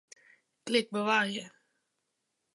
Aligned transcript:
Klik 0.65 0.87
Bewarje. 0.93 1.43